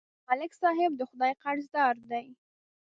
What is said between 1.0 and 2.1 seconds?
خدای قرضدار